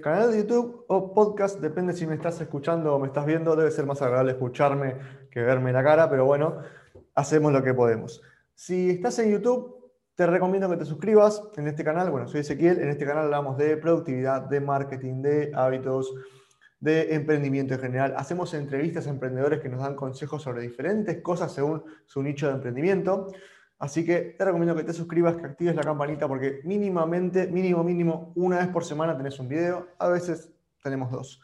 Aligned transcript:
canal 0.00 0.32
de 0.32 0.38
YouTube 0.38 0.84
o 0.88 1.12
podcast, 1.12 1.60
depende 1.60 1.92
si 1.92 2.06
me 2.06 2.14
estás 2.14 2.40
escuchando 2.40 2.94
o 2.94 2.98
me 2.98 3.08
estás 3.08 3.26
viendo, 3.26 3.56
debe 3.56 3.70
ser 3.70 3.86
más 3.86 4.00
agradable 4.02 4.32
escucharme 4.32 4.96
que 5.30 5.40
verme 5.40 5.72
la 5.72 5.82
cara, 5.82 6.08
pero 6.08 6.24
bueno, 6.24 6.58
hacemos 7.14 7.52
lo 7.52 7.62
que 7.62 7.74
podemos. 7.74 8.22
Si 8.54 8.90
estás 8.90 9.18
en 9.18 9.32
YouTube, 9.32 9.74
te 10.14 10.26
recomiendo 10.26 10.70
que 10.70 10.76
te 10.76 10.84
suscribas 10.84 11.42
en 11.56 11.66
este 11.66 11.82
canal. 11.82 12.10
Bueno, 12.10 12.28
soy 12.28 12.40
Ezequiel, 12.40 12.80
en 12.80 12.88
este 12.88 13.04
canal 13.04 13.24
hablamos 13.24 13.56
de 13.56 13.76
productividad, 13.76 14.42
de 14.42 14.60
marketing, 14.60 15.22
de 15.22 15.52
hábitos, 15.54 16.14
de 16.78 17.14
emprendimiento 17.14 17.74
en 17.74 17.80
general. 17.80 18.14
Hacemos 18.16 18.54
entrevistas 18.54 19.06
a 19.06 19.10
emprendedores 19.10 19.60
que 19.60 19.68
nos 19.68 19.80
dan 19.80 19.96
consejos 19.96 20.42
sobre 20.42 20.62
diferentes 20.62 21.20
cosas 21.22 21.52
según 21.52 21.82
su 22.06 22.22
nicho 22.22 22.46
de 22.46 22.54
emprendimiento. 22.54 23.28
Así 23.78 24.04
que 24.04 24.34
te 24.38 24.44
recomiendo 24.44 24.74
que 24.74 24.84
te 24.84 24.92
suscribas, 24.92 25.36
que 25.36 25.46
actives 25.46 25.74
la 25.74 25.82
campanita, 25.82 26.28
porque 26.28 26.60
mínimamente, 26.64 27.48
mínimo, 27.48 27.82
mínimo, 27.82 28.32
una 28.36 28.58
vez 28.58 28.68
por 28.68 28.84
semana 28.84 29.16
tenés 29.16 29.38
un 29.38 29.48
video. 29.48 29.88
A 29.98 30.08
veces 30.08 30.52
tenemos 30.82 31.10
dos. 31.10 31.40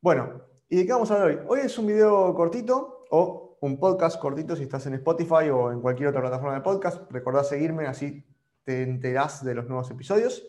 Bueno, 0.00 0.42
¿y 0.68 0.76
de 0.76 0.86
qué 0.86 0.92
vamos 0.92 1.10
a 1.10 1.14
hablar 1.14 1.28
hoy? 1.28 1.38
Hoy 1.48 1.60
es 1.64 1.78
un 1.78 1.86
video 1.86 2.34
cortito 2.34 3.04
o 3.10 3.58
un 3.60 3.78
podcast 3.78 4.20
cortito 4.20 4.56
si 4.56 4.62
estás 4.62 4.86
en 4.86 4.94
Spotify 4.94 5.50
o 5.52 5.72
en 5.72 5.80
cualquier 5.80 6.08
otra 6.08 6.20
plataforma 6.20 6.54
de 6.54 6.60
podcast. 6.60 7.10
Recordá 7.10 7.44
seguirme, 7.44 7.86
así 7.86 8.26
te 8.64 8.82
enterás 8.82 9.44
de 9.44 9.54
los 9.54 9.66
nuevos 9.66 9.90
episodios. 9.90 10.46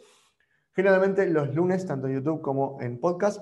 Generalmente 0.74 1.28
los 1.28 1.54
lunes, 1.54 1.86
tanto 1.86 2.08
en 2.08 2.16
YouTube 2.16 2.42
como 2.42 2.78
en 2.82 3.00
podcast. 3.00 3.42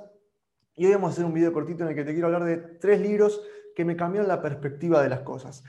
Y 0.76 0.86
hoy 0.86 0.94
vamos 0.94 1.10
a 1.10 1.14
hacer 1.14 1.26
un 1.26 1.34
video 1.34 1.54
cortito 1.54 1.84
en 1.84 1.90
el 1.90 1.96
que 1.96 2.04
te 2.04 2.14
quiero 2.14 2.28
hablar 2.28 2.46
de 2.46 2.58
tres 2.58 3.00
libros 3.02 3.42
que 3.76 3.86
me 3.86 3.96
cambiaron 3.96 4.28
la 4.28 4.42
perspectiva 4.42 5.04
de 5.04 5.10
las 5.10 5.22
cosas. 5.22 5.64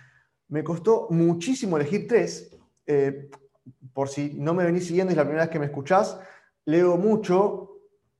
Me 0.51 0.65
costó 0.65 1.07
muchísimo 1.11 1.77
elegir 1.77 2.07
tres. 2.07 2.57
Eh, 2.87 3.31
por 3.93 4.09
si 4.09 4.35
no 4.35 4.53
me 4.53 4.65
venís 4.65 4.87
siguiendo 4.87 5.13
y 5.13 5.15
es 5.15 5.17
la 5.17 5.25
primera 5.25 5.45
vez 5.45 5.53
que 5.53 5.59
me 5.59 5.67
escuchás, 5.67 6.19
leo 6.65 6.97
mucho, 6.97 7.79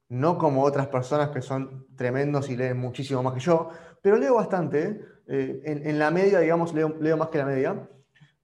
no 0.09 0.39
como 0.39 0.63
otras 0.63 0.87
personas 0.87 1.31
que 1.31 1.43
son 1.43 1.87
tremendos 1.97 2.49
y 2.49 2.57
leen 2.57 2.79
muchísimo 2.79 3.23
más 3.23 3.35
que 3.35 3.41
yo, 3.41 3.71
pero 4.01 4.17
leo 4.17 4.35
bastante. 4.35 5.01
Eh, 5.27 5.63
en, 5.65 5.99
la 5.99 6.11
media, 6.11 6.41
digamos, 6.41 6.75
leo, 6.75 7.17
más 7.17 7.29
que 7.29 7.39
la 7.39 7.47
media. 7.47 7.89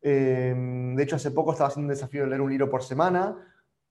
Eh, 0.03 0.55
de 0.97 1.03
hecho, 1.03 1.17
hace 1.17 1.33
poco 1.33 1.53
estaba 1.53 1.69
haciendo 1.69 1.87
un 1.87 1.95
desafío 1.95 2.23
de 2.23 2.29
leer 2.29 2.41
un 2.41 2.51
libro 2.51 2.71
por 2.71 2.83
semana. 2.83 3.37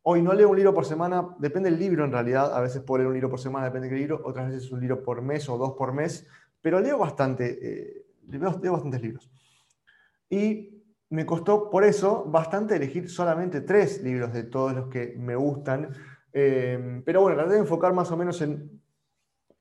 Hoy 0.03 0.21
no 0.21 0.33
leo 0.33 0.49
un 0.49 0.55
libro 0.55 0.73
por 0.73 0.85
semana, 0.85 1.35
depende 1.39 1.69
del 1.69 1.79
libro 1.79 2.05
en 2.05 2.11
realidad. 2.11 2.55
A 2.55 2.61
veces 2.61 2.81
puedo 2.81 2.99
leer 2.99 3.07
un 3.07 3.13
libro 3.13 3.29
por 3.29 3.39
semana, 3.39 3.65
depende 3.65 3.89
del 3.89 3.99
libro. 3.99 4.21
Otras 4.23 4.47
veces 4.47 4.71
un 4.71 4.79
libro 4.79 5.03
por 5.03 5.21
mes 5.21 5.49
o 5.49 5.57
dos 5.57 5.73
por 5.73 5.93
mes. 5.93 6.25
Pero 6.61 6.79
leo 6.79 6.97
bastante, 6.97 8.05
leo, 8.27 8.59
leo 8.61 8.71
bastantes 8.71 9.01
libros. 9.01 9.29
Y 10.29 10.83
me 11.09 11.25
costó 11.25 11.69
por 11.69 11.83
eso 11.83 12.25
bastante 12.25 12.75
elegir 12.75 13.09
solamente 13.09 13.61
tres 13.61 14.01
libros 14.01 14.33
de 14.33 14.43
todos 14.43 14.73
los 14.73 14.87
que 14.89 15.15
me 15.17 15.35
gustan. 15.35 15.89
Eh, 16.33 17.01
pero 17.05 17.21
bueno, 17.21 17.37
traté 17.37 17.53
de 17.53 17.59
enfocar 17.59 17.93
más 17.93 18.11
o 18.11 18.17
menos 18.17 18.41
en, 18.41 18.81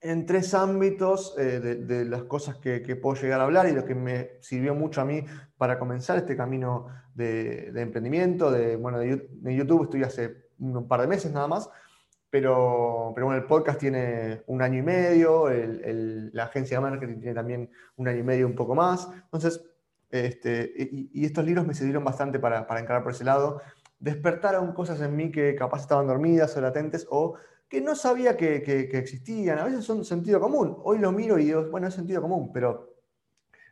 en 0.05 0.27
tres 0.27 0.53
ámbitos 0.53 1.35
eh, 1.39 1.61
de, 1.61 2.05
las 2.05 2.25
cosas 2.25 2.57
que, 2.57 2.81
puedo 2.97 3.21
llegar 3.21 3.41
a 3.41 3.45
hablar 3.45 3.67
y 3.69 3.73
lo 3.73 3.87
que 3.87 3.95
me 3.95 4.33
sirvió 4.41 4.75
mucho 4.75 5.01
a 5.01 5.05
mí 5.07 5.25
para 5.57 5.79
comenzar 5.79 6.19
este 6.19 6.37
camino 6.37 6.89
de, 7.15 7.73
emprendimiento. 7.75 8.51
De, 8.51 8.77
bueno, 8.77 8.99
de, 8.99 9.29
YouTube 9.57 9.85
estoy 9.85 10.03
hace 10.03 10.51
un 10.59 10.87
par 10.87 11.01
de 11.01 11.07
meses 11.07 11.33
nada 11.33 11.49
más, 11.49 11.71
pero, 12.29 13.13
pero 13.15 13.27
bueno, 13.27 13.41
el 13.41 13.47
podcast 13.47 13.81
tiene 13.81 14.43
un 14.47 14.61
año 14.61 14.81
y 14.81 14.83
medio, 14.83 15.49
la 15.49 16.45
agencia 16.45 16.77
de 16.77 16.83
marketing 16.83 17.21
tiene 17.21 17.35
también 17.35 17.71
un 17.97 18.07
año 18.07 18.19
y 18.19 18.25
medio, 18.25 18.47
un 18.47 18.55
poco 18.55 18.75
más. 18.75 19.09
Entonces, 19.25 19.65
este, 20.15 20.73
y, 21.13 21.25
estos 21.25 21.45
libros 21.45 21.67
me 21.67 21.75
sirvieron 21.75 22.05
bastante 22.05 22.39
para, 22.39 22.69
para 22.69 22.79
encarar 22.79 23.03
por 23.03 23.11
ese 23.11 23.25
lado. 23.25 23.61
Despertaron 23.99 24.73
cosas 24.73 25.01
en 25.01 25.17
mí 25.17 25.33
que 25.33 25.57
capaz 25.57 25.81
estaban 25.81 26.07
dormidas 26.07 26.57
o 26.57 26.61
latentes 26.61 27.05
o 27.11 27.35
que 27.69 27.81
no 27.81 27.97
sabía 27.97 28.37
que, 28.37 28.59
existían. 28.93 29.59
A 29.59 29.65
veces 29.65 29.85
son 29.85 30.05
sentido 30.05 30.39
común. 30.39 30.77
Hoy 30.85 30.99
lo 30.99 31.11
miro 31.11 31.37
y 31.37 31.47
digo, 31.47 31.69
bueno, 31.69 31.89
es 31.89 31.95
sentido 31.95 32.23
común, 32.23 32.53
pero 32.53 32.95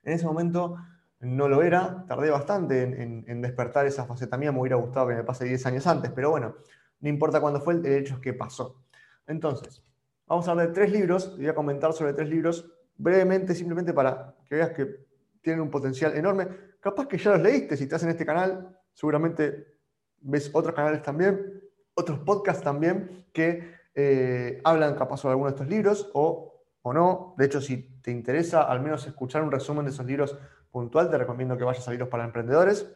en 0.02 0.14
ese 0.14 0.26
momento 0.26 0.76
no 1.20 1.48
lo 1.48 1.62
era. 1.62 2.04
Tardé 2.08 2.30
bastante 2.30 2.82
en, 2.82 3.24
en, 3.28 3.40
despertar 3.40 3.86
esa 3.86 4.04
faceta 4.04 4.36
mía. 4.36 4.50
Me 4.50 4.58
hubiera 4.58 4.76
gustado 4.76 5.06
que 5.08 5.14
me 5.14 5.22
pase 5.22 5.44
10 5.44 5.64
años 5.66 5.86
antes, 5.86 6.10
pero 6.10 6.30
bueno, 6.30 6.56
no 6.98 7.08
importa 7.08 7.40
cuándo 7.40 7.60
fue, 7.60 7.74
el 7.74 7.86
hecho 7.86 8.14
es 8.14 8.20
que 8.20 8.32
pasó. 8.32 8.82
Entonces, 9.28 9.84
vamos 10.26 10.48
a 10.48 10.50
hablar 10.50 10.66
de 10.66 10.74
tres 10.74 10.90
libros. 10.90 11.36
Voy 11.36 11.46
a 11.46 11.54
comentar 11.54 11.92
sobre 11.92 12.14
tres 12.14 12.28
libros 12.28 12.68
brevemente, 12.96 13.54
simplemente 13.54 13.92
para 13.92 14.34
que 14.48 14.56
veas 14.56 14.70
que 14.70 15.11
tienen 15.42 15.60
un 15.60 15.70
potencial 15.70 16.16
enorme. 16.16 16.48
Capaz 16.80 17.06
que 17.06 17.18
ya 17.18 17.32
los 17.32 17.42
leíste, 17.42 17.76
si 17.76 17.84
estás 17.84 18.02
en 18.04 18.10
este 18.10 18.24
canal, 18.24 18.76
seguramente 18.92 19.72
ves 20.20 20.50
otros 20.52 20.74
canales 20.74 21.02
también, 21.02 21.60
otros 21.94 22.20
podcasts 22.20 22.62
también 22.62 23.26
que 23.32 23.74
eh, 23.94 24.60
hablan 24.64 24.94
capaz 24.94 25.18
sobre 25.18 25.32
alguno 25.32 25.50
de 25.50 25.56
estos 25.56 25.68
libros 25.68 26.10
o, 26.14 26.64
o 26.82 26.92
no. 26.92 27.34
De 27.36 27.46
hecho, 27.46 27.60
si 27.60 28.00
te 28.00 28.10
interesa 28.10 28.62
al 28.62 28.80
menos 28.80 29.06
escuchar 29.06 29.42
un 29.42 29.50
resumen 29.50 29.84
de 29.84 29.90
esos 29.90 30.06
libros 30.06 30.38
puntual, 30.70 31.10
te 31.10 31.18
recomiendo 31.18 31.58
que 31.58 31.64
vayas 31.64 31.86
a 31.86 31.90
Libros 31.90 32.08
para 32.08 32.24
Emprendedores, 32.24 32.90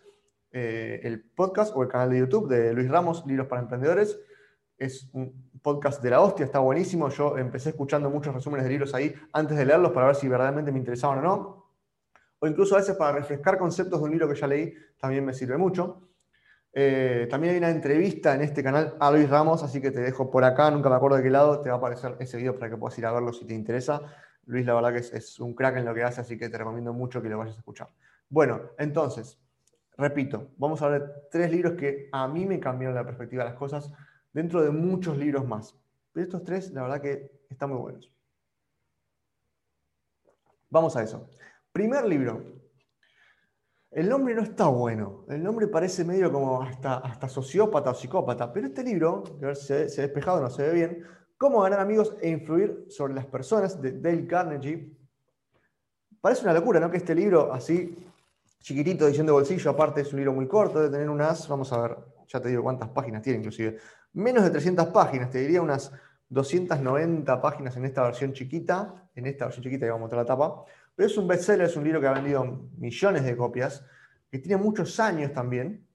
eh, 0.53 1.01
el 1.03 1.23
podcast 1.23 1.77
o 1.77 1.83
el 1.83 1.89
canal 1.89 2.11
de 2.11 2.19
YouTube 2.21 2.49
de 2.49 2.73
Luis 2.73 2.89
Ramos, 2.89 3.27
Libros 3.27 3.49
para 3.49 3.61
Emprendedores. 3.61 4.19
Es 4.79 5.11
un 5.13 5.51
podcast 5.63 6.03
de 6.03 6.11
la 6.11 6.21
hostia, 6.21 6.45
está 6.45 6.61
buenísimo. 6.61 7.09
Yo 7.11 7.37
empecé 7.37 7.71
escuchando 7.71 8.09
muchos 8.09 8.35
resúmenes 8.35 8.65
de 8.65 8.71
libros 8.71 8.95
ahí 8.95 9.15
antes 9.33 9.57
de 9.57 9.65
leerlos 9.65 9.93
para 9.93 10.07
ver 10.07 10.17
si 10.17 10.29
verdaderamente 10.29 10.73
me 10.73 10.79
interesaban 10.79 11.19
o 11.19 11.23
no 11.23 11.66
incluso 12.47 12.75
a 12.75 12.79
veces 12.79 12.97
para 12.97 13.13
refrescar 13.13 13.59
conceptos 13.59 14.01
de 14.01 14.05
un 14.05 14.11
libro 14.11 14.29
que 14.29 14.35
ya 14.35 14.47
leí, 14.47 14.75
también 14.99 15.25
me 15.25 15.35
sirve 15.35 15.57
mucho. 15.57 16.07
Eh, 16.73 17.27
también 17.31 17.55
hay 17.55 17.59
una 17.59 17.71
entrevista 17.71 18.35
en 18.35 18.43
este 18.43 18.63
canal 18.63 18.97
a 19.01 19.11
Luis 19.11 19.31
Ramos, 19.31 19.63
así 19.63 19.81
que 19.81 19.91
te 19.91 20.01
dejo 20.01 20.31
por 20.31 20.45
acá, 20.45 20.71
nunca 20.71 20.91
me 20.91 20.97
acuerdo 20.97 21.17
de 21.17 21.23
qué 21.23 21.31
lado, 21.31 21.63
te 21.63 21.71
va 21.71 21.77
a 21.77 21.79
aparecer 21.79 22.17
ese 22.21 22.37
video 22.37 22.59
para 22.59 22.71
que 22.71 22.77
puedas 22.77 22.99
ir 22.99 23.07
a 23.07 23.13
verlo 23.13 23.33
si 23.33 23.47
te 23.47 23.55
interesa. 23.55 24.03
Luis, 24.45 24.67
la 24.67 24.75
verdad 24.75 24.93
que 24.93 24.99
es, 24.99 25.41
un 25.41 25.55
crack 25.55 25.79
en 25.79 25.87
lo 25.87 25.95
que 25.95 26.03
hace, 26.03 26.21
así 26.21 26.39
que 26.39 26.49
te 26.49 26.59
recomiendo 26.59 26.93
mucho 26.93 27.23
que 27.23 27.29
lo 27.31 27.39
vayas 27.39 27.57
a 27.57 27.61
escuchar. 27.61 27.89
Bueno, 28.29 28.61
entonces, 28.79 29.39
repito, 29.97 30.51
vamos 30.59 30.83
a 30.83 30.89
ver 30.89 31.29
tres 31.31 31.51
libros 31.51 31.75
que 31.75 32.11
a 32.13 32.29
mí 32.29 32.45
me 32.45 32.61
cambiaron 32.61 32.95
la 32.95 33.07
perspectiva 33.07 33.45
de 33.45 33.51
las 33.51 33.59
cosas 33.59 33.91
dentro 34.33 34.63
de 34.63 34.71
muchos 34.71 35.17
libros 35.17 35.47
más. 35.47 35.75
Pero 36.13 36.25
estos 36.25 36.45
tres, 36.45 36.71
la 36.73 36.83
verdad 36.83 37.01
que 37.01 37.41
están 37.49 37.71
muy 37.71 37.79
buenos. 37.79 38.13
Vamos 40.69 40.97
a 40.97 41.03
eso. 41.03 41.27
Primer 41.77 42.07
libro. 42.07 42.43
El 43.91 44.09
nombre 44.09 44.35
no 44.35 44.41
está 44.41 44.67
bueno. 44.69 45.27
El 45.29 45.43
nombre 45.43 45.69
parece 45.69 46.07
medio 46.07 46.33
como 46.33 46.63
hasta, 46.63 46.97
hasta 46.97 47.29
sociópata 47.29 47.91
o 47.91 47.95
psicópata. 47.95 48.51
Pero 48.51 48.69
este 48.69 48.83
libro, 48.83 49.23
a 49.43 49.47
ver 49.49 49.57
si 49.57 49.67
se, 49.67 50.01
ha 50.01 50.05
despejado, 50.05 50.41
no 50.41 50.49
se 50.49 50.63
ve 50.63 50.73
bien. 50.73 51.05
Cómo 51.37 51.61
ganar 51.61 51.81
amigos 51.81 52.17
e 52.23 52.31
influir 52.31 52.87
sobre 52.89 53.13
las 53.13 53.27
personas, 53.27 53.79
de 53.83 53.93
Dale 53.93 54.27
Carnegie. 54.27 54.91
Parece 56.19 56.45
una 56.45 56.55
locura, 56.55 56.81
¿no? 56.81 56.91
Que 56.91 56.97
este 56.97 57.15
libro, 57.15 57.53
así, 57.53 57.95
chiquitito, 58.61 59.07
edición 59.07 59.27
de 59.27 59.33
bolsillo, 59.33 59.71
aparte 59.71 60.01
es 60.01 60.11
un 60.15 60.21
libro 60.21 60.33
muy 60.33 60.49
corto, 60.49 60.81
de 60.81 60.89
tener 60.89 61.11
unas, 61.11 61.47
vamos 61.47 61.71
a 61.75 61.83
ver, 61.83 61.99
ya 62.27 62.41
te 62.41 62.49
digo 62.49 62.63
cuántas 62.63 62.89
páginas 62.89 63.21
tiene 63.21 63.41
inclusive. 63.41 63.77
Menos 64.15 64.45
de 64.45 64.49
300 64.49 64.87
páginas, 64.87 65.29
te 65.29 65.41
diría 65.41 65.61
unas 65.61 65.93
290 66.31 67.39
páginas 67.43 67.77
en 67.77 67.85
esta 67.85 68.03
versión 68.03 68.33
chiquita. 68.33 69.11
En 69.15 69.27
esta 69.27 69.45
versión 69.45 69.63
chiquita, 69.65 69.85
y 69.85 69.91
vamos 69.91 70.01
a 70.01 70.17
mostrar 70.17 70.23
la 70.23 70.27
tapa 70.27 70.65
pero 70.97 71.07
es 71.07 71.17
un 71.19 71.29
bestseller, 71.29 71.67
es 71.67 71.77
un 71.77 71.85
libro 71.85 72.01
que 72.01 72.07
ha 72.07 72.13
vendido 72.13 72.71
millones 72.79 73.25
de 73.25 73.37
copias, 73.37 73.85
que 74.31 74.39
tiene 74.39 74.61
muchos 74.61 74.99
años 74.99 75.33
también. 75.33 75.87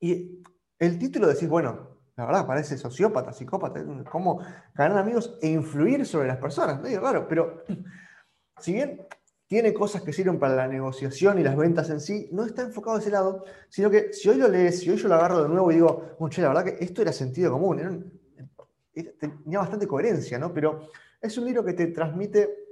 Y 0.00 0.42
el 0.78 0.98
título 0.98 1.26
decís, 1.28 1.48
bueno, 1.48 1.98
la 2.16 2.24
verdad 2.24 2.46
parece 2.46 2.78
sociópata, 2.78 3.32
psicópata, 3.32 3.84
cómo 4.10 4.40
ganar 4.74 4.98
amigos 4.98 5.38
e 5.42 5.48
influir 5.48 6.06
sobre 6.06 6.28
las 6.28 6.38
personas, 6.38 6.80
medio 6.80 7.00
raro, 7.00 7.28
pero 7.28 7.64
si 8.58 8.72
bien 8.72 9.06
tiene 9.46 9.72
cosas 9.72 10.02
que 10.02 10.12
sirven 10.12 10.38
para 10.38 10.56
la 10.56 10.68
negociación 10.68 11.38
y 11.38 11.42
las 11.42 11.56
ventas 11.56 11.90
en 11.90 12.00
sí, 12.00 12.28
no 12.32 12.44
está 12.44 12.62
enfocado 12.62 12.96
a 12.96 13.00
ese 13.00 13.10
lado, 13.10 13.44
sino 13.68 13.90
que 13.90 14.12
si 14.12 14.28
hoy 14.28 14.36
lo 14.36 14.48
lees, 14.48 14.80
si 14.80 14.90
hoy 14.90 14.96
yo 14.96 15.08
lo 15.08 15.14
agarro 15.14 15.42
de 15.42 15.48
nuevo 15.48 15.70
y 15.70 15.76
digo, 15.76 16.16
la 16.18 16.48
verdad 16.48 16.64
que 16.64 16.84
esto 16.84 17.02
era 17.02 17.12
sentido 17.12 17.52
común, 17.52 18.12
tenía 18.92 19.58
bastante 19.58 19.86
coherencia, 19.86 20.38
¿no? 20.38 20.52
Pero 20.52 20.88
es 21.20 21.36
un 21.38 21.46
libro 21.46 21.64
que 21.64 21.72
te 21.72 21.86
transmite 21.88 22.67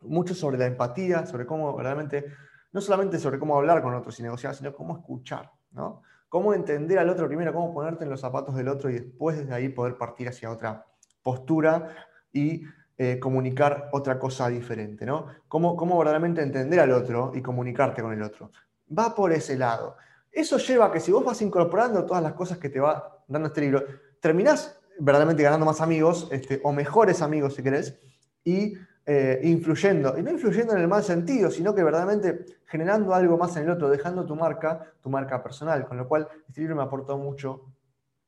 mucho 0.00 0.34
sobre 0.34 0.58
la 0.58 0.66
empatía, 0.66 1.26
sobre 1.26 1.46
cómo 1.46 1.78
realmente, 1.80 2.26
no 2.72 2.80
solamente 2.80 3.18
sobre 3.18 3.38
cómo 3.38 3.56
hablar 3.56 3.82
con 3.82 3.94
otros 3.94 4.18
y 4.20 4.22
negociar, 4.22 4.54
sino 4.54 4.74
cómo 4.74 4.98
escuchar, 4.98 5.50
¿no? 5.72 6.02
Cómo 6.28 6.52
entender 6.52 6.98
al 6.98 7.08
otro 7.08 7.26
primero, 7.26 7.52
cómo 7.52 7.72
ponerte 7.72 8.04
en 8.04 8.10
los 8.10 8.20
zapatos 8.20 8.54
del 8.54 8.68
otro 8.68 8.90
y 8.90 8.94
después 8.94 9.38
desde 9.38 9.54
ahí 9.54 9.70
poder 9.70 9.96
partir 9.96 10.28
hacia 10.28 10.50
otra 10.50 10.84
postura 11.22 11.94
y 12.32 12.64
eh, 12.96 13.18
comunicar 13.18 13.88
otra 13.92 14.18
cosa 14.18 14.48
diferente, 14.48 15.06
¿no? 15.06 15.26
Cómo, 15.48 15.76
cómo 15.76 15.96
verdaderamente 15.96 16.42
entender 16.42 16.80
al 16.80 16.92
otro 16.92 17.32
y 17.34 17.40
comunicarte 17.40 18.02
con 18.02 18.12
el 18.12 18.22
otro. 18.22 18.50
Va 18.96 19.14
por 19.14 19.32
ese 19.32 19.56
lado. 19.56 19.96
Eso 20.30 20.58
lleva 20.58 20.86
a 20.86 20.92
que 20.92 21.00
si 21.00 21.12
vos 21.12 21.24
vas 21.24 21.40
incorporando 21.40 22.04
todas 22.04 22.22
las 22.22 22.34
cosas 22.34 22.58
que 22.58 22.68
te 22.68 22.80
va 22.80 23.24
dando 23.26 23.48
este 23.48 23.60
libro, 23.60 23.84
terminás 24.20 24.78
verdaderamente 24.98 25.42
ganando 25.42 25.64
más 25.64 25.80
amigos, 25.80 26.28
este, 26.30 26.60
o 26.64 26.72
mejores 26.72 27.22
amigos 27.22 27.54
si 27.54 27.62
querés, 27.62 27.98
y 28.44 28.74
eh, 29.10 29.40
influyendo, 29.44 30.18
y 30.18 30.22
no 30.22 30.30
influyendo 30.30 30.74
en 30.74 30.80
el 30.80 30.86
mal 30.86 31.02
sentido, 31.02 31.50
sino 31.50 31.74
que 31.74 31.82
verdaderamente 31.82 32.44
generando 32.66 33.14
algo 33.14 33.38
más 33.38 33.56
en 33.56 33.62
el 33.62 33.70
otro, 33.70 33.88
dejando 33.88 34.26
tu 34.26 34.36
marca, 34.36 34.92
tu 35.00 35.08
marca 35.08 35.42
personal, 35.42 35.86
con 35.86 35.96
lo 35.96 36.06
cual 36.06 36.28
este 36.46 36.60
libro 36.60 36.76
me 36.76 36.82
aportó 36.82 37.16
mucho 37.16 37.72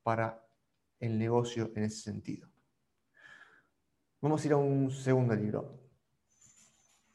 para 0.03 0.43
el 0.99 1.19
negocio 1.19 1.71
en 1.77 1.85
ese 1.85 2.01
sentido. 2.01 2.49
vamos 4.23 4.43
a 4.43 4.47
ir 4.47 4.55
a 4.55 4.57
un 4.57 4.91
segundo 4.91 5.35
libro. 5.35 5.79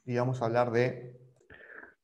Y 0.04 0.16
vamos 0.16 0.40
a 0.40 0.44
hablar 0.44 0.70
de... 0.70 1.18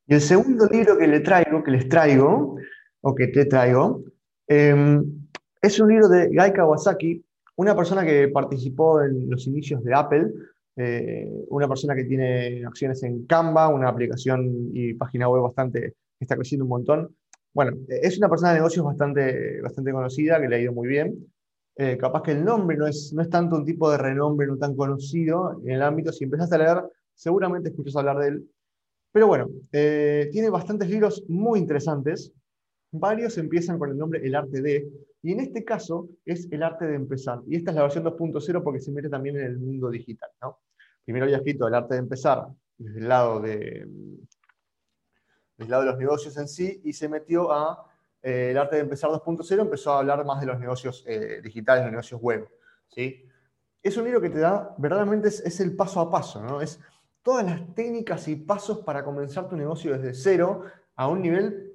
Y 0.09 0.14
el 0.14 0.20
segundo 0.20 0.67
libro 0.67 0.99
que 0.99 1.06
le 1.06 1.20
traigo, 1.20 1.62
que 1.62 1.70
les 1.70 1.88
traigo, 1.88 2.56
o 3.03 3.14
que 3.14 3.29
te 3.29 3.44
traigo, 3.44 4.03
em, 4.49 5.29
es 5.61 5.79
un 5.79 5.91
libro 5.91 6.09
de 6.09 6.26
Guy 6.26 6.53
Kawasaki, 6.53 7.25
una 7.55 7.76
persona 7.76 8.05
que 8.05 8.26
participó 8.26 9.00
en 9.00 9.31
los 9.31 9.47
inicios 9.47 9.85
de 9.85 9.94
Apple, 9.94 10.32
eh, 10.77 11.29
una 11.49 11.69
persona 11.69 11.95
que 11.95 12.05
tiene 12.05 12.65
acciones 12.65 13.03
en 13.03 13.27
Canva, 13.27 13.69
una 13.69 13.89
aplicación 13.89 14.71
y 14.73 14.95
página 14.95 15.29
web 15.29 15.43
bastante 15.43 15.81
que 15.81 15.95
está 16.25 16.37
creciendo 16.37 16.65
un 16.65 16.71
montón. 16.71 17.17
Bueno, 17.55 17.77
es 17.89 18.17
una 18.17 18.29
persona 18.29 18.53
de 18.53 18.59
negocios 18.59 18.85
bastante, 18.85 19.61
bastante 19.61 19.93
conocida, 19.93 20.41
que 20.41 20.49
le 20.49 20.57
ha 20.57 20.61
ido 20.61 20.73
muy 20.73 20.89
bien. 20.89 21.33
Eh, 21.77 21.97
capaz 21.99 22.23
que 22.23 22.33
el 22.33 22.45
nombre 22.45 22.77
no 22.77 22.87
es, 22.87 23.13
no 23.15 23.23
es 23.23 23.31
tanto 23.31 23.57
un 23.57 23.65
tipo 23.65 23.91
de 23.91 23.99
renombre 23.99 24.47
no 24.47 24.57
tan 24.57 24.75
conocido 24.75 25.61
en 25.65 25.73
el 25.73 25.83
ámbito. 25.83 26.13
Si 26.13 26.25
empezaste 26.25 26.55
a 26.55 26.59
leer, 26.59 26.83
seguramente 27.15 27.71
escuchas 27.71 27.97
hablar 27.97 28.19
de 28.19 28.29
él. 28.29 28.51
Pero 29.13 29.27
bueno, 29.27 29.49
eh, 29.73 30.29
tiene 30.33 30.49
bastantes 30.49 30.89
libros 30.89 31.25
muy 31.29 31.59
interesantes. 31.59 32.33
Varios 32.93 33.37
empiezan 33.37 33.79
con 33.79 33.91
el 33.91 33.99
nombre 33.99 34.27
El 34.27 34.35
arte 34.35 34.63
de, 34.63 34.89
y 35.23 35.33
en 35.33 35.41
este 35.41 35.65
caso 35.65 36.09
es 36.25 36.49
el 36.51 36.63
arte 36.65 36.85
de 36.85 36.97
empezar. 36.97 37.41
Y 37.47 37.57
esta 37.57 37.71
es 37.71 37.77
la 37.77 37.83
versión 37.83 38.05
2.0 38.05 38.63
porque 38.63 38.81
se 38.81 38.91
mete 38.91 39.09
también 39.09 39.37
en 39.37 39.45
el 39.45 39.59
mundo 39.59 39.89
digital. 39.89 40.31
¿no? 40.43 40.59
Primero 41.05 41.25
había 41.25 41.37
escrito 41.37 41.69
el 41.69 41.75
arte 41.75 41.95
de 41.95 42.01
empezar 42.01 42.49
desde 42.77 42.99
el 42.99 43.09
lado 43.09 43.41
de, 43.41 43.87
desde 45.57 45.71
lado 45.71 45.85
de 45.85 45.91
los 45.91 45.99
negocios 45.99 46.37
en 46.37 46.49
sí 46.49 46.81
y 46.85 46.93
se 46.93 47.09
metió 47.09 47.53
a 47.53 47.87
eh, 48.21 48.49
el 48.51 48.59
arte 48.59 48.77
de 48.77 48.83
empezar 48.83 49.11
2.0, 49.11 49.61
empezó 49.61 49.93
a 49.93 50.01
hablar 50.01 50.25
más 50.25 50.41
de 50.41 50.47
los 50.47 50.59
negocios 50.59 51.05
eh, 51.07 51.41
digitales, 51.41 51.85
los 51.85 51.93
negocios 51.93 52.21
web. 52.21 52.49
¿sí? 52.89 53.25
Es 53.81 53.97
un 53.97 54.05
libro 54.05 54.21
que 54.21 54.31
te 54.31 54.41
da, 54.41 54.75
verdaderamente 54.77 55.29
es, 55.29 55.41
es, 55.41 55.61
el 55.61 55.77
paso 55.77 56.01
a 56.01 56.11
paso, 56.11 56.43
¿no? 56.43 56.61
es 56.61 56.81
todas 57.23 57.45
las 57.45 57.75
técnicas 57.77 58.27
y 58.27 58.35
pasos 58.35 58.81
para 58.81 59.05
comenzar 59.05 59.49
tu 59.49 59.57
negocio 59.57 59.93
desde 59.97 60.15
cero 60.15 60.65
a 60.97 61.07
un 61.07 61.23
nivel 61.23 61.73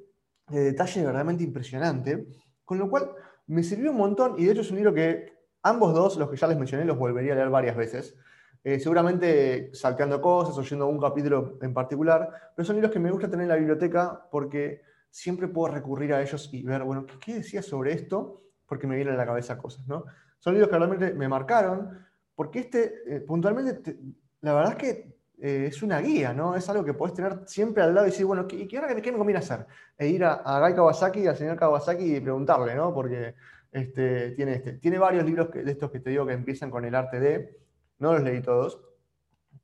de 0.49 0.59
detalle 0.59 0.99
verdaderamente 1.01 1.43
impresionante, 1.45 2.27
con 2.65 2.77
lo 2.77 2.89
cual 2.89 3.11
me 3.47 3.63
sirvió 3.63 3.91
un 3.91 3.97
montón 3.97 4.35
y 4.37 4.45
de 4.45 4.51
hecho 4.51 4.61
es 4.61 4.69
un 4.69 4.77
libro 4.77 4.93
que 4.93 5.33
ambos 5.63 5.93
dos, 5.93 6.17
los 6.17 6.29
que 6.29 6.37
ya 6.37 6.47
les 6.47 6.57
mencioné, 6.57 6.85
los 6.85 6.97
volvería 6.97 7.33
a 7.33 7.35
leer 7.35 7.49
varias 7.49 7.75
veces. 7.75 8.15
Eh, 8.63 8.79
seguramente 8.79 9.73
salteando 9.73 10.21
cosas, 10.21 10.57
oyendo 10.57 10.87
un 10.87 10.99
capítulo 10.99 11.57
en 11.61 11.73
particular, 11.73 12.51
pero 12.55 12.65
son 12.65 12.75
libros 12.75 12.91
que 12.91 12.99
me 12.99 13.11
gusta 13.11 13.29
tener 13.29 13.43
en 13.43 13.49
la 13.49 13.55
biblioteca 13.55 14.27
porque 14.29 14.81
siempre 15.09 15.47
puedo 15.47 15.73
recurrir 15.73 16.13
a 16.13 16.21
ellos 16.21 16.49
y 16.51 16.63
ver, 16.63 16.83
bueno, 16.83 17.05
¿qué, 17.23 17.35
decía 17.35 17.61
sobre 17.61 17.93
esto? 17.93 18.43
Porque 18.65 18.85
me 18.85 18.95
vienen 18.95 19.13
a 19.13 19.17
la 19.17 19.25
cabeza 19.25 19.57
cosas, 19.57 19.87
¿no? 19.87 20.03
Son 20.39 20.53
libros 20.53 20.69
que 20.69 20.77
realmente 20.77 21.13
me 21.13 21.27
marcaron, 21.27 22.05
porque 22.35 22.59
este, 22.59 23.03
eh, 23.07 23.21
puntualmente, 23.21 23.97
la 24.41 24.53
verdad 24.53 24.73
es 24.73 24.77
que 24.77 25.16
eh, 25.39 25.65
es 25.67 25.83
una 25.83 25.99
guía, 25.99 26.33
¿no? 26.33 26.55
Es 26.55 26.67
algo 26.69 26.83
que 26.83 26.93
podés 26.93 27.13
tener 27.13 27.41
siempre 27.45 27.83
al 27.83 27.93
lado 27.93 28.07
y 28.07 28.11
decir, 28.11 28.25
bueno, 28.25 28.47
¿qué, 28.47 28.67
qué, 28.67 29.01
qué 29.01 29.11
me 29.11 29.17
conviene 29.17 29.39
hacer? 29.39 29.65
E 29.97 30.07
ir 30.07 30.23
a, 30.23 30.33
a 30.33 30.59
Guy 30.59 30.75
Kawasaki, 30.75 31.27
al 31.27 31.35
señor 31.35 31.57
Kawasaki 31.57 32.15
y 32.15 32.19
preguntarle, 32.19 32.75
¿no? 32.75 32.93
Porque 32.93 33.35
este, 33.71 34.31
tiene, 34.31 34.53
este, 34.53 34.73
tiene 34.73 34.97
varios 34.97 35.25
libros 35.25 35.51
de 35.51 35.69
estos 35.69 35.91
que 35.91 35.99
te 35.99 36.09
digo 36.09 36.25
que 36.25 36.33
empiezan 36.33 36.71
con 36.71 36.85
el 36.85 36.95
arte 36.95 37.19
de, 37.19 37.57
no 37.99 38.13
los 38.13 38.23
leí 38.23 38.41
todos, 38.41 38.81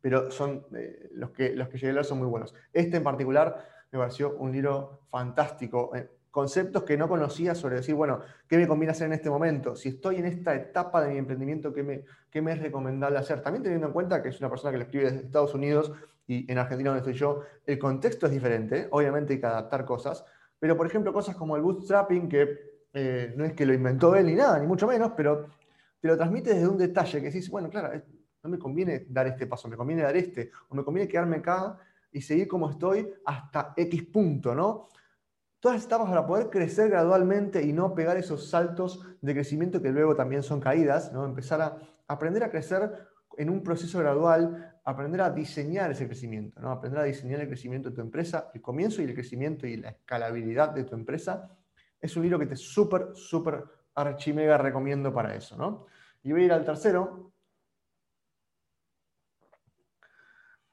pero 0.01 0.29
son 0.31 0.65
eh, 0.75 1.09
los, 1.13 1.31
que, 1.31 1.55
los 1.55 1.69
que 1.69 1.77
llegué 1.77 1.89
a 1.89 1.93
leer 1.93 2.05
son 2.05 2.19
muy 2.19 2.27
buenos. 2.27 2.53
Este 2.71 2.97
en 2.97 3.03
particular 3.03 3.67
me 3.91 3.99
pareció 3.99 4.35
un 4.37 4.51
libro 4.51 5.01
fantástico. 5.09 5.95
Eh, 5.95 6.09
conceptos 6.33 6.81
que 6.81 6.97
no 6.97 7.07
conocía 7.07 7.53
sobre 7.53 7.75
decir, 7.75 7.93
bueno, 7.93 8.21
¿qué 8.47 8.57
me 8.57 8.67
conviene 8.67 8.89
hacer 8.89 9.05
en 9.05 9.13
este 9.13 9.29
momento? 9.29 9.75
Si 9.75 9.89
estoy 9.89 10.15
en 10.15 10.25
esta 10.25 10.55
etapa 10.55 11.03
de 11.03 11.11
mi 11.11 11.19
emprendimiento, 11.19 11.71
¿qué 11.71 11.83
me, 11.83 12.05
qué 12.31 12.41
me 12.41 12.53
es 12.53 12.59
recomendable 12.59 13.19
hacer? 13.19 13.41
También 13.41 13.61
teniendo 13.61 13.85
en 13.85 13.93
cuenta 13.93 14.23
que 14.23 14.29
es 14.29 14.39
una 14.39 14.49
persona 14.49 14.71
que 14.71 14.77
lo 14.77 14.83
escribe 14.85 15.11
desde 15.11 15.25
Estados 15.27 15.53
Unidos 15.53 15.93
y 16.25 16.51
en 16.51 16.57
Argentina 16.57 16.89
donde 16.89 17.01
estoy 17.01 17.13
yo, 17.13 17.41
el 17.67 17.77
contexto 17.77 18.25
es 18.25 18.31
diferente, 18.31 18.87
obviamente 18.89 19.33
hay 19.33 19.39
que 19.39 19.45
adaptar 19.45 19.85
cosas, 19.85 20.25
pero 20.57 20.75
por 20.75 20.87
ejemplo 20.87 21.13
cosas 21.13 21.35
como 21.35 21.55
el 21.55 21.61
bootstrapping, 21.61 22.27
que 22.27 22.87
eh, 22.95 23.31
no 23.37 23.45
es 23.45 23.53
que 23.53 23.67
lo 23.67 23.73
inventó 23.75 24.15
él 24.15 24.25
ni 24.25 24.33
nada, 24.33 24.57
ni 24.57 24.65
mucho 24.65 24.87
menos, 24.87 25.11
pero 25.15 25.49
te 25.99 26.07
lo 26.07 26.17
transmite 26.17 26.55
desde 26.55 26.67
un 26.67 26.79
detalle 26.79 27.19
que 27.19 27.27
decís, 27.27 27.47
bueno, 27.51 27.69
claro, 27.69 28.01
no 28.41 28.49
me 28.49 28.57
conviene 28.57 29.05
dar 29.07 29.27
este 29.27 29.45
paso, 29.45 29.67
me 29.67 29.77
conviene 29.77 30.01
dar 30.01 30.17
este, 30.17 30.49
o 30.69 30.73
me 30.73 30.83
conviene 30.83 31.07
quedarme 31.07 31.35
acá 31.35 31.77
y 32.11 32.21
seguir 32.21 32.47
como 32.47 32.71
estoy 32.71 33.07
hasta 33.23 33.75
X 33.77 34.01
punto, 34.05 34.55
¿no? 34.55 34.87
Todas 35.63 35.77
las 35.77 35.85
etapas 35.85 36.09
para 36.09 36.27
poder 36.27 36.49
crecer 36.49 36.89
gradualmente 36.89 37.63
y 37.63 37.71
no 37.71 37.95
pegar 37.95 38.17
esos 38.17 38.49
saltos 38.49 38.99
de 39.21 39.33
crecimiento 39.33 39.81
que 39.81 39.93
luego 39.93 40.13
también 40.13 40.43
son 40.43 40.59
caídas, 40.59 41.13
¿no? 41.13 41.23
Empezar 41.23 41.61
a 41.61 41.77
aprender 42.05 42.43
a 42.43 42.51
crecer 42.51 42.91
en 43.37 43.49
un 43.49 43.63
proceso 43.63 43.97
gradual, 43.99 44.77
aprender 44.83 45.21
a 45.21 45.29
diseñar 45.29 45.89
ese 45.89 46.05
crecimiento, 46.05 46.59
¿no? 46.59 46.69
Aprender 46.69 46.99
a 46.99 47.05
diseñar 47.05 47.39
el 47.39 47.47
crecimiento 47.47 47.89
de 47.89 47.95
tu 47.95 48.01
empresa, 48.01 48.51
el 48.53 48.61
comienzo 48.61 49.01
y 49.01 49.05
el 49.05 49.13
crecimiento 49.13 49.65
y 49.65 49.77
la 49.77 49.91
escalabilidad 49.91 50.71
de 50.71 50.83
tu 50.83 50.95
empresa. 50.95 51.57
Es 52.01 52.13
un 52.17 52.23
libro 52.23 52.39
que 52.39 52.47
te 52.47 52.57
súper, 52.57 53.11
súper 53.13 53.63
archimega 53.95 54.57
recomiendo 54.57 55.13
para 55.13 55.33
eso, 55.33 55.55
¿no? 55.55 55.85
Y 56.23 56.33
voy 56.33 56.41
a 56.41 56.45
ir 56.45 56.51
al 56.51 56.65
tercero. 56.65 57.31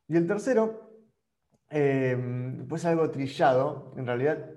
Y 0.09 0.17
el 0.17 0.27
tercero, 0.27 0.91
eh, 1.69 2.65
pues 2.69 2.85
algo 2.85 3.09
trillado, 3.09 3.95
en 3.97 4.05
realidad 4.05 4.57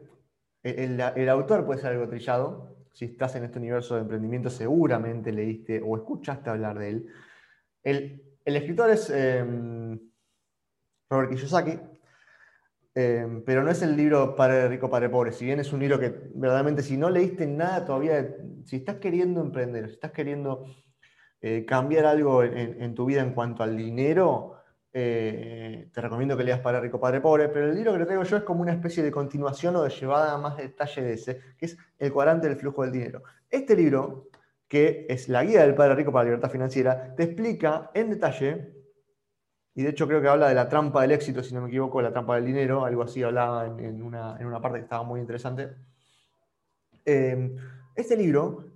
el, 0.64 1.30
autor 1.30 1.66
puede 1.66 1.82
ser 1.82 1.92
algo 1.92 2.08
trillado. 2.08 2.76
Si 2.94 3.06
estás 3.06 3.36
en 3.36 3.44
este 3.44 3.60
universo 3.60 3.96
de 3.96 4.02
emprendimiento, 4.02 4.50
seguramente 4.50 5.32
leíste 5.32 5.82
o 5.84 5.98
escuchaste 5.98 6.50
hablar 6.50 6.80
de 6.80 6.90
él. 6.90 7.08
El, 7.84 8.22
escritor 8.46 8.90
es 8.92 9.10
em, 9.10 10.00
Robert 11.10 11.32
Kiyosaki, 11.32 11.80
em, 12.96 13.44
pero 13.44 13.64
no 13.64 13.72
es 13.72 13.82
el 13.82 13.98
libro 13.98 14.36
Padre 14.36 14.70
Rico, 14.70 14.90
Padre 14.90 15.10
Pobre. 15.10 15.32
Si 15.32 15.46
bien 15.46 15.60
es 15.60 15.74
un 15.74 15.80
libro 15.80 16.00
que 16.00 16.30
verdaderamente, 16.36 16.82
si 16.82 16.98
no 16.98 17.10
leíste 17.10 17.46
nada 17.46 17.84
todavía, 17.84 18.36
si 18.64 18.78
estás 18.78 18.98
queriendo 18.98 19.42
emprender, 19.42 19.88
si 19.88 19.94
estás 19.96 20.12
queriendo 20.12 20.66
eh, 21.42 21.66
cambiar 21.66 22.06
algo 22.06 22.42
en, 22.42 22.96
tu 22.96 23.06
vida 23.06 23.22
en 23.22 23.34
cuanto 23.34 23.64
al 23.64 23.76
dinero, 23.76 24.63
eh, 24.96 25.90
te 25.92 26.02
recomiendo 26.02 26.38
que 26.38 26.44
leas 26.44 26.60
Padre 26.60 26.82
Rico, 26.82 27.00
Padre 27.00 27.20
Pobre, 27.20 27.50
pero 27.50 27.70
el 27.70 27.76
libro 27.76 27.94
que 27.94 28.00
te 28.00 28.06
traigo 28.06 28.24
yo 28.24 28.38
es 28.38 28.44
como 28.44 28.62
una 28.62 28.74
especie 28.74 29.02
de 29.02 29.12
continuación 29.12 29.76
o 29.76 29.82
de 29.82 29.90
llevada 29.90 30.34
a 30.34 30.38
más 30.38 30.56
detalle 30.56 31.02
de 31.02 31.14
ese, 31.14 31.42
que 31.58 31.66
es 31.66 31.78
El 31.98 32.14
cuadrante 32.14 32.48
del 32.48 32.58
flujo 32.58 32.84
del 32.84 32.92
dinero. 32.92 33.24
Este 33.50 33.76
libro, 33.76 34.30
que 34.68 35.08
es 35.10 35.30
la 35.30 35.44
guía 35.44 35.64
del 35.64 35.74
Padre 35.74 35.96
Rico 35.96 36.12
para 36.12 36.26
la 36.26 36.30
libertad 36.30 36.52
financiera, 36.52 37.16
te 37.16 37.24
explica 37.24 37.90
en 37.96 38.12
detalle, 38.12 38.72
y 39.74 39.82
de 39.82 39.90
hecho 39.90 40.08
creo 40.08 40.22
que 40.22 40.28
habla 40.28 40.48
de 40.48 40.54
la 40.54 40.70
trampa 40.70 41.02
del 41.02 41.14
éxito, 41.14 41.42
si 41.42 41.56
no 41.56 41.62
me 41.62 41.70
equivoco, 41.70 42.00
la 42.00 42.12
trampa 42.12 42.36
del 42.36 42.46
dinero, 42.46 42.86
algo 42.86 43.02
así 43.02 43.24
hablaba 43.24 43.66
en, 43.66 44.04
una, 44.04 44.38
en 44.40 44.46
una, 44.46 44.62
parte 44.62 44.78
que 44.78 44.84
estaba 44.84 45.02
muy 45.02 45.20
interesante. 45.20 45.72
Eh, 47.04 47.56
este 47.96 48.16
libro 48.16 48.73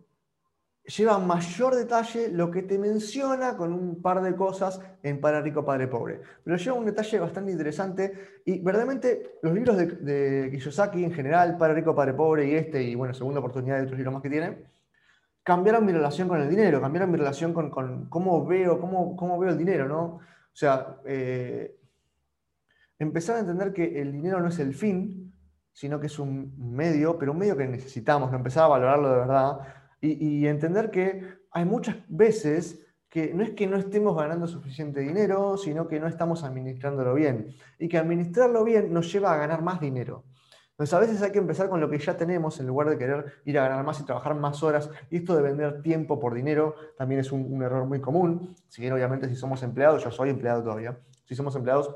lleva 0.87 1.19
mayor 1.19 1.75
detalle 1.75 2.29
lo 2.29 2.49
que 2.49 2.63
te 2.63 2.79
menciona 2.79 3.57
con 3.57 3.73
un 3.73 4.01
par 4.01 4.21
de 4.21 4.35
cosas 4.35 4.81
en 5.03 5.19
Padre 5.19 5.41
Rico, 5.41 5.65
Padre 5.65 5.87
Pobre. 5.87 6.21
Pero 6.43 6.55
lleva 6.55 6.77
un 6.77 6.85
detalle 6.85 7.19
bastante 7.19 7.51
interesante 7.51 8.13
y 8.45 8.59
verdaderamente 8.59 9.37
los 9.41 9.53
libros 9.53 9.77
de, 9.77 10.49
Kiyosaki 10.51 11.03
en 11.03 11.11
general, 11.11 11.57
Padre 11.57 11.75
Rico, 11.75 11.93
Padre 11.93 12.13
Pobre 12.13 12.47
y 12.47 12.55
este, 12.55 12.81
y 12.81 12.95
bueno, 12.95 13.13
segunda 13.13 13.39
oportunidad 13.39 13.77
de 13.77 13.83
otros 13.83 13.97
libros 13.97 14.13
más 14.13 14.23
que 14.23 14.29
tiene, 14.29 14.57
cambiaron 15.43 15.85
mi 15.85 15.91
relación 15.91 16.27
con 16.27 16.41
el 16.41 16.49
dinero, 16.49 16.81
cambiaron 16.81 17.11
mi 17.11 17.17
relación 17.17 17.53
con, 17.53 17.69
cómo, 18.09 18.45
veo, 18.45 18.79
cómo, 18.79 19.15
cómo, 19.17 19.37
veo 19.39 19.51
el 19.51 19.57
dinero, 19.57 19.87
¿no? 19.87 20.03
O 20.03 20.59
sea, 20.59 20.97
eh, 21.05 21.77
empezar 22.97 23.35
a 23.35 23.39
entender 23.39 23.73
que 23.73 24.01
el 24.01 24.13
dinero 24.13 24.39
no 24.39 24.47
es 24.47 24.59
el 24.59 24.73
fin, 24.73 25.33
sino 25.73 25.99
que 25.99 26.07
es 26.07 26.17
un 26.17 26.53
medio, 26.57 27.17
pero 27.19 27.33
un 27.33 27.37
medio 27.37 27.55
que 27.55 27.67
necesitamos, 27.67 28.31
¿no? 28.31 28.37
empezar 28.37 28.63
a 28.63 28.67
valorarlo 28.67 29.09
de 29.09 29.17
verdad 29.17 29.59
y, 30.01 30.45
entender 30.45 30.91
que 30.91 31.23
hay 31.51 31.65
muchas 31.65 31.97
veces 32.07 32.85
que 33.09 33.33
no 33.33 33.43
es 33.43 33.51
que 33.51 33.67
no 33.67 33.77
estemos 33.77 34.15
ganando 34.15 34.47
suficiente 34.47 34.99
dinero, 34.99 35.57
sino 35.57 35.87
que 35.87 35.99
no 35.99 36.07
estamos 36.07 36.43
administrándolo 36.43 37.13
bien. 37.13 37.55
Y 37.79 37.87
que 37.87 37.97
administrarlo 37.97 38.63
bien 38.63 38.93
nos 38.93 39.11
lleva 39.11 39.33
a 39.33 39.37
ganar 39.37 39.61
más 39.61 39.79
dinero. 39.79 40.25
Entonces 40.71 40.93
a 40.93 40.99
veces 40.99 41.21
hay 41.23 41.31
que 41.31 41.39
empezar 41.39 41.69
con 41.69 41.81
lo 41.81 41.89
que 41.89 41.97
ya 41.97 42.15
tenemos 42.15 42.59
en 42.59 42.67
lugar 42.67 42.87
de 42.87 42.99
querer 42.99 43.25
ir 43.45 43.57
a 43.57 43.67
ganar 43.67 43.83
más 43.83 43.99
y 43.99 44.05
trabajar 44.05 44.35
más 44.35 44.61
horas. 44.61 44.91
Y 45.09 45.17
esto 45.17 45.35
de 45.35 45.41
vender 45.41 45.81
tiempo 45.81 46.19
por 46.19 46.35
dinero 46.35 46.75
también 46.95 47.21
es 47.21 47.31
un, 47.31 47.63
error 47.63 47.85
muy 47.85 47.99
común. 47.99 48.55
Si 48.67 48.81
bien 48.81 48.93
obviamente 48.93 49.27
si 49.27 49.35
somos 49.35 49.63
empleados, 49.63 50.03
yo 50.03 50.11
soy 50.11 50.29
empleado 50.29 50.61
todavía, 50.61 50.99
si 51.25 51.33
somos 51.33 51.55
empleados 51.55 51.95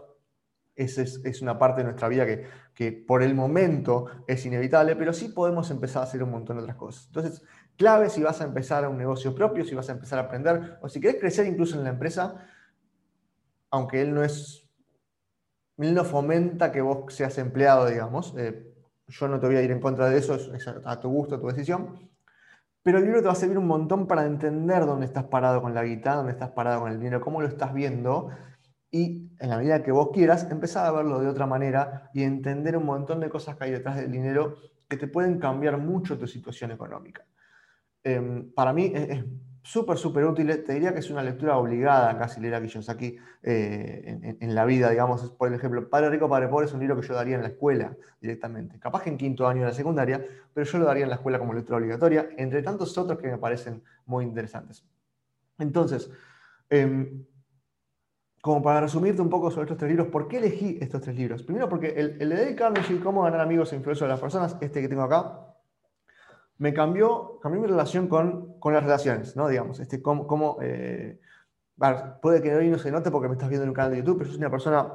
esa 0.76 1.02
es, 1.02 1.22
es, 1.24 1.42
una 1.42 1.60
parte 1.60 1.82
de 1.82 1.86
nuestra 1.86 2.08
vida 2.08 2.26
que, 2.26 2.46
que, 2.74 2.92
por 2.92 3.24
el 3.24 3.36
momento 3.36 4.06
es 4.28 4.46
inevitable, 4.46 4.96
pero 4.96 5.14
sí 5.14 5.30
podemos 5.30 5.70
empezar 5.70 6.02
a 6.02 6.06
hacer 6.06 6.24
un 6.24 6.32
montón 6.32 6.58
de 6.58 6.64
otras 6.64 6.78
cosas. 6.78 7.08
Entonces, 7.08 7.44
clave 7.78 8.10
si 8.10 8.24
vas 8.24 8.42
a 8.42 8.46
empezar 8.46 8.88
un 8.88 8.98
negocio 8.98 9.36
propio, 9.36 9.66
si 9.66 9.76
vas 9.76 9.90
a 9.90 9.94
empezar 9.94 10.20
a 10.20 10.24
aprender, 10.24 10.78
o 10.82 10.90
si 10.90 11.00
quieres 11.00 11.20
crecer 11.20 11.46
incluso 11.46 11.78
en 11.78 11.84
la 11.84 11.90
empresa, 11.90 12.48
aunque 13.72 14.02
él 14.02 14.14
no 14.14 14.24
es, 14.24 14.70
él 15.78 15.94
no 15.94 16.04
fomenta 16.04 16.72
que 16.72 16.82
vos 16.82 17.14
seas 17.14 17.38
empleado, 17.38 17.88
digamos. 17.88 18.36
Eh, 18.38 18.68
yo 19.08 19.28
no 19.28 19.40
te 19.40 19.48
voy 19.48 19.56
a 19.58 19.62
ir 19.62 19.72
en 19.72 19.80
contra 19.80 20.10
de 20.10 20.18
eso, 20.18 20.36
es 20.36 20.68
a 20.68 21.00
tu 21.00 21.10
gusto, 21.10 21.36
a 21.36 21.40
tu 21.40 21.48
decisión. 21.48 22.10
pero 22.84 22.98
el 22.98 23.06
libro 23.06 23.22
te 23.22 23.28
va 23.28 23.34
a 23.34 23.36
servir 23.36 23.58
un 23.58 23.68
montón 23.68 24.08
para 24.08 24.26
entender 24.26 24.86
dónde 24.86 25.06
estás 25.06 25.26
parado 25.26 25.62
con 25.62 25.74
la 25.74 25.84
guitarra, 25.84 26.18
dónde 26.18 26.32
estás 26.34 26.52
parado 26.52 26.82
con 26.82 26.92
el 26.92 27.00
dinero, 27.00 27.22
cómo 27.22 27.42
lo 27.42 27.48
estás 27.48 27.74
viendo. 27.74 28.30
Y 28.92 29.32
en 29.40 29.50
la 29.50 29.58
medida 29.58 29.82
que 29.82 29.92
vos 29.92 30.10
quieras, 30.14 30.48
empezar 30.52 30.86
a 30.86 30.92
verlo 30.92 31.20
de 31.20 31.28
otra 31.28 31.48
manera 31.48 32.10
y 32.14 32.24
entender 32.24 32.76
un 32.76 32.86
montón 32.86 33.22
de 33.22 33.30
cosas 33.30 33.56
que 33.56 33.64
hay 33.64 33.72
detrás 33.72 33.96
del 33.96 34.12
dinero 34.12 34.58
que 34.90 34.98
te 34.98 35.08
pueden 35.08 35.40
cambiar 35.40 35.78
mucho 35.78 36.20
tu 36.20 36.28
situación 36.28 36.72
económica. 36.72 37.26
Em, 38.04 38.52
para 38.54 38.74
mí 38.74 38.92
es, 38.94 39.24
súper, 39.64 39.98
súper 39.98 40.26
útil. 40.26 40.64
Te 40.64 40.74
diría 40.74 40.94
que 40.94 41.00
es 41.00 41.10
una 41.10 41.24
lectura 41.24 41.58
obligada 41.58 42.18
casi 42.18 42.42
leer 42.42 42.56
a 42.56 42.62
Kiyosaki 42.62 43.18
eh, 43.44 44.38
en, 44.40 44.56
la 44.56 44.66
vida, 44.66 44.90
digamos. 44.90 45.32
Por 45.32 45.54
ejemplo, 45.54 45.90
Padre 45.90 46.10
Rico, 46.10 46.30
Padre 46.30 46.48
Pobre 46.48 46.66
es 46.66 46.74
un 46.74 46.80
libro 46.80 47.00
que 47.00 47.08
yo 47.08 47.14
daría 47.14 47.36
en 47.36 47.42
la 47.42 47.50
escuela 47.50 47.96
directamente. 48.20 48.80
Capaz 48.80 49.04
que 49.04 49.10
en 49.10 49.18
quinto 49.18 49.48
año 49.48 49.62
de 49.62 49.68
la 49.68 49.74
secundaria, 49.74 50.26
pero 50.54 50.66
yo 50.66 50.78
lo 50.80 50.86
daría 50.86 51.04
en 51.04 51.10
la 51.10 51.16
escuela 51.16 51.40
como 51.40 51.54
lectura 51.54 51.78
obligatoria, 51.78 52.30
entre 52.38 52.62
tantos 52.64 52.98
otros 52.98 53.20
que 53.20 53.28
me 53.28 53.38
parecen 53.38 53.84
muy 54.06 54.26
interesantes. 54.26 54.86
Entonces, 55.60 56.10
em, 56.70 57.26
como 58.42 58.64
para 58.64 58.82
resumirte 58.82 59.22
un 59.22 59.30
poco 59.30 59.52
sobre 59.52 59.66
estos 59.66 59.78
tres 59.78 59.90
libros, 59.90 60.08
¿por 60.08 60.28
qué 60.28 60.38
elegí 60.38 60.80
estos 60.82 61.02
tres 61.02 61.16
libros? 61.16 61.44
Primero 61.44 61.70
porque 61.70 61.90
el, 61.90 62.18
el 62.20 62.30
de 62.30 62.36
Dale 62.36 62.56
Carnegie, 62.56 63.00
Cómo 63.00 63.22
ganar 63.22 63.40
amigos 63.40 63.72
e 63.72 63.76
influir 63.76 64.04
a 64.04 64.08
las 64.08 64.20
personas, 64.20 64.58
este 64.62 64.82
que 64.82 64.90
tengo 64.90 65.04
acá, 65.04 65.52
me 66.58 66.74
cambió, 66.74 67.40
cambió 67.42 67.62
mi 67.62 67.68
relación 67.68 68.08
con, 68.08 68.60
con 68.60 68.74
las 68.74 68.84
relaciones, 68.84 69.36
¿no? 69.36 69.48
Digamos, 69.48 69.80
este, 69.80 70.02
cómo, 70.02 70.58
eh, 70.62 71.20
puede 72.22 72.42
que 72.42 72.56
hoy 72.56 72.70
no 72.70 72.80
se 72.80 72.92
note 72.92 73.12
porque 73.12 73.28
me 73.28 73.34
estás 73.34 73.50
viendo 73.50 73.64
en 73.64 73.70
un 73.70 73.76
canal 73.76 73.92
de 73.92 73.98
YouTube, 73.98 74.20
pero 74.20 74.28
yo 74.28 74.34
soy 74.34 74.42
una 74.42 74.52
persona 74.52 74.92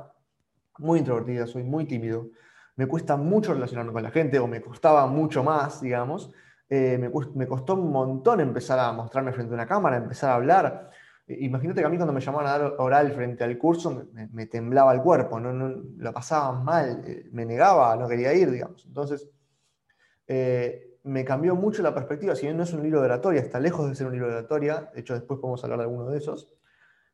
muy 0.78 0.98
introvertida, 0.98 1.46
soy 1.46 1.62
muy 1.62 1.84
tímido, 1.86 2.28
me 2.76 2.86
cuesta 2.86 3.16
mucho 3.16 3.54
relacionarme 3.54 3.92
con 3.92 4.02
la 4.02 4.10
gente, 4.10 4.38
o 4.38 4.46
me 4.46 4.60
costaba 4.60 5.06
mucho 5.06 5.42
más, 5.42 5.80
digamos, 5.80 6.32
eh, 6.68 6.98
me, 6.98 7.10
me, 7.34 7.46
costó 7.46 7.74
un 7.74 7.92
montón 7.92 8.40
empezar 8.40 8.78
a 8.78 8.92
mostrarme 8.92 9.32
frente 9.32 9.52
a 9.52 9.54
una 9.54 9.66
cámara, 9.66 9.96
empezar 9.96 10.30
a 10.30 10.34
hablar. 10.34 10.90
Imagínate 11.28 11.80
que 11.80 11.86
a 11.86 11.90
mí 11.90 11.96
cuando 11.96 12.12
me 12.12 12.20
llamaban 12.20 12.46
a 12.46 12.58
dar 12.58 12.74
oral 12.78 13.12
frente 13.12 13.42
al 13.42 13.58
curso 13.58 14.06
me, 14.32 14.46
temblaba 14.46 14.94
el 14.94 15.02
cuerpo, 15.02 15.40
no, 15.40 15.52
no, 15.52 15.82
lo 15.96 16.12
pasaba 16.12 16.52
mal, 16.62 17.02
eh, 17.04 17.28
me 17.32 17.44
negaba, 17.44 17.96
no 17.96 18.06
quería 18.06 18.32
ir, 18.32 18.50
digamos. 18.50 18.84
Entonces, 18.86 19.28
me 21.06 21.24
cambió 21.24 21.54
mucho 21.54 21.82
la 21.82 21.94
perspectiva, 21.94 22.34
si 22.34 22.46
bien 22.46 22.56
no 22.56 22.64
es 22.64 22.72
un 22.72 22.82
libro 22.82 23.00
de 23.00 23.06
oratoria, 23.06 23.40
está 23.40 23.60
lejos 23.60 23.88
de 23.88 23.94
ser 23.94 24.08
un 24.08 24.12
libro 24.12 24.28
de 24.28 24.38
oratoria, 24.38 24.90
de 24.92 25.00
hecho 25.00 25.14
después 25.14 25.38
podemos 25.38 25.62
hablar 25.62 25.78
de 25.78 25.84
alguno 25.84 26.10
de 26.10 26.18
esos, 26.18 26.48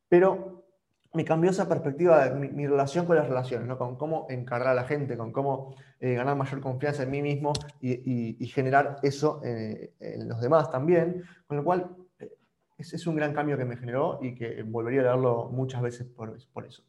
pero 0.09 0.64
me 1.12 1.26
cambió 1.26 1.50
esa 1.50 1.69
perspectiva, 1.69 2.26
de 2.26 2.49
mi, 2.49 2.66
relación 2.66 3.04
con 3.04 3.16
las 3.16 3.28
relaciones, 3.28 3.69
¿no? 3.69 3.76
con 3.76 3.97
cómo 3.97 4.26
encargar 4.31 4.69
a 4.69 4.75
la 4.75 4.85
gente, 4.85 5.19
con 5.19 5.31
cómo 5.31 5.75
eh, 6.00 6.14
ganar 6.14 6.37
mayor 6.37 6.61
confianza 6.62 7.02
en 7.02 7.11
mí 7.11 7.21
mismo 7.21 7.52
y, 7.81 8.47
generar 8.47 8.97
eso 9.02 9.42
eh, 9.45 9.92
en 10.00 10.26
los 10.26 10.40
demás 10.40 10.71
también, 10.71 11.23
con 11.47 11.59
lo 11.59 11.64
cual 11.64 11.95
ese 12.83 12.97
es 12.97 13.07
un 13.07 13.17
gran 13.17 13.33
cambio 13.33 13.57
que 13.57 13.65
me 13.65 13.77
generó 13.77 14.19
y 14.21 14.35
que 14.35 14.62
volvería 14.62 15.01
a 15.01 15.05
leerlo 15.05 15.49
muchas 15.51 15.81
veces 15.83 16.07
por, 16.07 16.37
por 16.53 16.67
eso. 16.67 16.83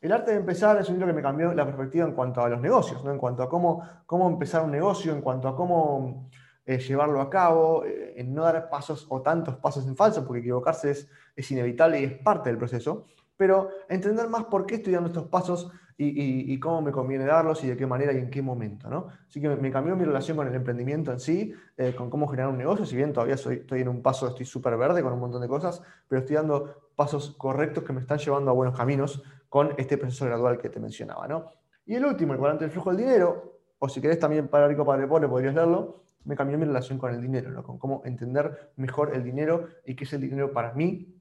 El 0.00 0.12
arte 0.12 0.32
de 0.32 0.36
empezar 0.38 0.78
es 0.78 0.88
un 0.88 0.94
libro 0.94 1.08
que 1.08 1.14
me 1.14 1.22
cambió 1.22 1.52
la 1.54 1.64
perspectiva 1.64 2.06
en 2.06 2.12
cuanto 2.12 2.40
a 2.42 2.48
los 2.48 2.60
negocios, 2.60 3.02
¿no? 3.04 3.10
en 3.10 3.18
cuanto 3.18 3.42
a 3.42 3.48
cómo, 3.48 3.82
cómo 4.06 4.28
empezar 4.28 4.62
un 4.62 4.70
negocio, 4.70 5.12
en 5.12 5.22
cuanto 5.22 5.48
a 5.48 5.56
cómo 5.56 6.28
eh, 6.66 6.78
llevarlo 6.78 7.20
a 7.20 7.30
cabo, 7.30 7.84
eh, 7.84 8.14
en 8.16 8.34
no 8.34 8.42
dar 8.42 8.68
pasos 8.68 9.06
o 9.08 9.22
tantos 9.22 9.56
pasos 9.56 9.86
en 9.86 9.96
falso, 9.96 10.24
porque 10.24 10.40
equivocarse 10.40 10.90
es, 10.90 11.08
es, 11.34 11.50
inevitable 11.50 12.00
y 12.00 12.04
es 12.04 12.18
parte 12.18 12.50
del 12.50 12.58
proceso, 12.58 13.06
pero 13.36 13.70
entender 13.88 14.28
más 14.28 14.44
por 14.44 14.66
qué 14.66 14.76
estoy 14.76 14.92
dando 14.92 15.08
estos 15.08 15.26
pasos 15.28 15.72
y, 15.96 16.58
cómo 16.58 16.82
me 16.82 16.90
conviene 16.90 17.24
darlos 17.24 17.62
y 17.62 17.68
de 17.68 17.76
qué 17.76 17.86
manera 17.86 18.12
y 18.12 18.18
en 18.18 18.30
qué 18.30 18.42
momento. 18.42 18.88
¿no? 18.88 19.08
Así 19.28 19.40
que 19.40 19.48
me, 19.48 19.70
cambió 19.70 19.94
mi 19.96 20.04
relación 20.04 20.36
con 20.36 20.46
el 20.46 20.54
emprendimiento 20.54 21.12
en 21.12 21.20
sí, 21.20 21.54
eh, 21.76 21.94
con 21.94 22.10
cómo 22.10 22.26
generar 22.26 22.50
un 22.50 22.58
negocio, 22.58 22.84
si 22.84 22.96
bien 22.96 23.12
todavía 23.12 23.36
soy, 23.36 23.56
estoy 23.56 23.82
en 23.82 23.88
un 23.88 24.02
paso, 24.02 24.28
estoy 24.28 24.46
súper 24.46 24.76
verde 24.76 25.02
con 25.02 25.12
un 25.12 25.20
montón 25.20 25.40
de 25.40 25.48
cosas, 25.48 25.82
pero 26.08 26.20
estoy 26.20 26.36
dando 26.36 26.90
pasos 26.96 27.34
correctos 27.36 27.84
que 27.84 27.92
me 27.92 28.00
están 28.00 28.18
llevando 28.18 28.50
a 28.50 28.54
buenos 28.54 28.76
caminos 28.76 29.22
con 29.48 29.72
este 29.76 29.96
proceso 29.96 30.24
gradual 30.26 30.58
que 30.58 30.68
te 30.68 30.80
mencionaba. 30.80 31.28
¿no? 31.28 31.46
Y 31.86 31.94
el 31.94 32.04
último, 32.04 32.32
el 32.32 32.38
cuadrante 32.38 32.64
del 32.64 32.72
flujo 32.72 32.90
del 32.90 32.98
dinero, 32.98 33.60
o 33.78 33.88
si 33.88 34.00
querés 34.00 34.18
también 34.18 34.48
para 34.48 34.66
rico, 34.66 34.84
para 34.84 35.06
pobre, 35.06 35.28
podrías 35.28 35.54
leerlo, 35.54 36.02
me 36.24 36.34
cambió 36.36 36.58
mi 36.58 36.64
relación 36.64 36.98
con 36.98 37.14
el 37.14 37.20
dinero, 37.20 37.50
¿no? 37.50 37.62
con 37.62 37.78
cómo 37.78 38.02
entender 38.04 38.72
mejor 38.76 39.14
el 39.14 39.22
dinero 39.22 39.68
y 39.84 39.94
qué 39.94 40.04
es 40.04 40.12
el 40.12 40.22
dinero 40.22 40.52
para 40.52 40.72
mí, 40.72 41.14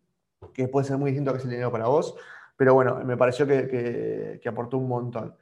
que 0.53 0.67
puede 0.67 0.87
ser 0.87 0.97
muy 0.97 1.11
distinto 1.11 1.31
a 1.31 1.33
qué 1.33 1.39
es 1.39 1.45
el 1.45 1.51
dinero 1.51 1.71
para 1.71 1.87
vos, 1.87 2.15
pero 2.55 2.73
bueno, 2.73 3.03
me 3.03 3.17
pareció 3.17 3.47
que, 3.47 4.41
aportó 4.45 4.77
un 4.77 4.87
montón. 4.87 5.35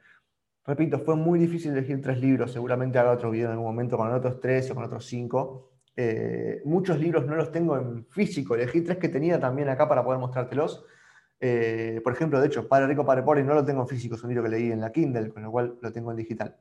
Repito, 0.64 1.00
fue 1.00 1.16
muy 1.16 1.38
difícil 1.38 1.72
elegir 1.72 2.00
tres 2.00 2.18
libros, 2.20 2.52
seguramente 2.52 2.98
haga 2.98 3.12
otro 3.12 3.30
video 3.30 3.46
en 3.46 3.52
algún 3.52 3.66
momento 3.66 3.96
con 3.96 4.12
otros 4.12 4.40
tres 4.40 4.70
o 4.70 4.74
con 4.74 4.84
otros 4.84 5.04
cinco. 5.06 5.72
Eh, 5.96 6.62
muchos 6.64 6.98
libros 6.98 7.26
no 7.26 7.34
los 7.34 7.50
tengo 7.50 7.76
en 7.76 8.06
físico, 8.06 8.54
elegí 8.54 8.80
tres 8.80 8.98
que 8.98 9.08
tenía 9.08 9.38
también 9.40 9.68
acá 9.68 9.88
para 9.88 10.04
poder 10.04 10.20
mostrártelos. 10.20 10.84
Eh, 11.40 12.00
por 12.04 12.12
ejemplo, 12.12 12.40
de 12.40 12.46
hecho, 12.46 12.68
Padre 12.68 12.86
Rico, 12.86 13.04
Padre 13.04 13.24
Pobre 13.24 13.42
no 13.42 13.54
lo 13.54 13.64
tengo 13.64 13.82
en 13.82 13.88
físico, 13.88 14.14
es 14.14 14.22
un 14.22 14.28
libro 14.30 14.44
que 14.44 14.50
leí 14.50 14.70
en 14.70 14.80
la 14.80 14.92
Kindle, 14.92 15.30
con 15.30 15.42
lo 15.42 15.50
cual 15.50 15.76
lo 15.80 15.92
tengo 15.92 16.12
en 16.12 16.16
digital. 16.16 16.56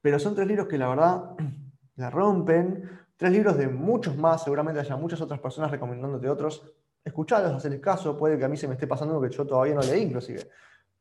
Pero 0.00 0.18
son 0.18 0.34
tres 0.34 0.48
libros 0.48 0.68
que 0.68 0.78
la 0.78 0.88
verdad 0.88 1.36
la 1.96 2.10
rompen. 2.10 2.90
Tres 3.16 3.32
libros 3.32 3.58
de 3.58 3.68
muchos 3.68 4.16
más, 4.16 4.44
seguramente 4.44 4.80
haya 4.80 4.96
muchas 4.96 5.20
otras 5.20 5.40
personas 5.40 5.70
recomendándote 5.70 6.28
otros. 6.28 6.72
Escuchalos, 7.08 7.52
hacerles 7.52 7.80
caso, 7.80 8.16
puede 8.18 8.38
que 8.38 8.44
a 8.44 8.48
mí 8.48 8.56
se 8.58 8.68
me 8.68 8.74
esté 8.74 8.86
pasando 8.86 9.14
algo 9.14 9.26
que 9.26 9.34
yo 9.34 9.46
todavía 9.46 9.74
no 9.74 9.80
leí 9.80 10.02
inclusive. 10.02 10.46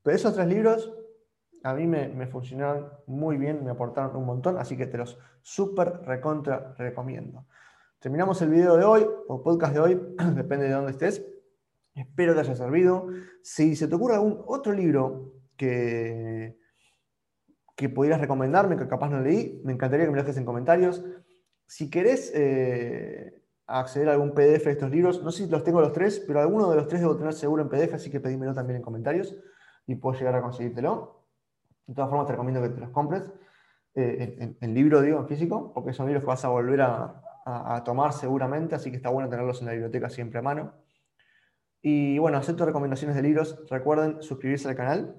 Pero 0.02 0.16
esos 0.16 0.34
tres 0.34 0.48
libros 0.48 0.94
a 1.64 1.74
mí 1.74 1.86
me, 1.86 2.08
me 2.08 2.28
funcionaron 2.28 2.90
muy 3.08 3.36
bien, 3.36 3.62
me 3.66 3.72
aportaron 3.72 4.16
un 4.16 4.26
montón, 4.26 4.58
así 4.58 4.78
que 4.78 4.88
te 4.88 4.98
los 4.98 5.20
súper 5.42 6.02
recontra 6.06 6.74
recomiendo. 6.78 7.46
Terminamos 8.00 8.42
el 8.42 8.52
video 8.52 8.78
de 8.78 8.86
hoy, 8.86 9.06
o 9.28 9.44
podcast 9.44 9.74
de 9.74 9.80
hoy, 9.82 10.02
depende 10.34 10.68
de 10.68 10.72
dónde 10.72 10.92
estés. 10.92 11.26
Espero 11.94 12.34
te 12.34 12.40
haya 12.40 12.56
servido. 12.56 13.08
Si 13.42 13.76
se 13.76 13.90
te 13.90 13.96
ocurre 13.96 14.14
algún 14.14 14.42
otro 14.48 14.72
libro 14.72 15.34
que, 15.58 16.58
que 17.76 17.90
pudieras 17.90 18.22
recomendarme, 18.22 18.78
que 18.78 18.88
capaz 18.88 19.10
no 19.10 19.20
leí, 19.20 19.62
me 19.66 19.74
encantaría 19.74 20.06
que 20.06 20.12
me 20.12 20.18
lo 20.18 20.24
dejes 20.24 20.38
en 20.38 20.46
comentarios. 20.46 21.04
Si 21.66 21.90
querés 21.90 22.32
eh, 22.34 23.37
acceder 23.68 24.10
a 24.10 24.14
algún 24.14 24.32
PDF 24.32 24.64
de 24.64 24.72
estos 24.72 24.90
libros, 24.90 25.22
no 25.22 25.32
sé 25.32 25.44
si 25.44 25.50
los 25.50 25.64
tengo 25.64 25.82
los 25.82 25.92
tres, 25.92 26.24
pero 26.26 26.40
alguno 26.40 26.70
de 26.70 26.78
los 26.78 26.88
tres 26.88 27.02
debo 27.02 27.18
tener 27.18 27.34
seguro 27.34 27.62
en 27.62 27.70
PDF, 27.70 27.94
así 27.94 28.10
que 28.10 28.20
pedímelo 28.20 28.54
también 28.54 28.78
en 28.78 28.82
comentarios 28.82 29.36
y 29.86 29.96
puedo 29.96 30.18
llegar 30.18 30.36
a 30.36 30.42
conseguírtelo. 30.42 31.26
De 31.86 31.94
todas 31.94 32.10
formas, 32.10 32.28
te 32.28 32.34
recomiendo 32.34 32.62
que 32.62 32.70
te 32.70 32.80
los 32.80 32.90
compres 32.90 33.24
eh, 33.96 34.56
en, 34.62 34.74
libro, 34.74 35.02
digo, 35.02 35.20
en 35.20 35.28
físico, 35.28 35.74
porque 35.74 35.92
son 35.92 36.06
libros 36.06 36.24
que 36.24 36.28
vas 36.28 36.46
a 36.46 36.50
volver 36.50 36.82
a, 36.82 37.24
tomar 37.86 38.12
seguramente, 38.12 38.76
así 38.76 38.92
que 38.92 38.98
está 38.98 39.10
bueno 39.10 39.30
tenerlos 39.30 39.62
en 39.62 39.68
la 39.68 39.72
biblioteca 39.72 40.10
siempre 40.10 40.40
a 40.40 40.42
mano. 40.42 40.74
Y 41.82 42.20
bueno, 42.20 42.38
acepto 42.38 42.66
recomendaciones 42.66 43.16
de 43.16 43.22
libros. 43.22 43.64
Recuerden 43.70 44.22
suscribirse 44.22 44.68
al 44.68 44.76
canal. 44.76 45.16